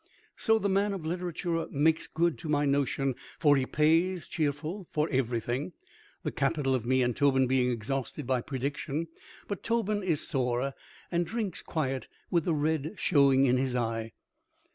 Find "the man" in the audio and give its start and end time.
0.57-0.93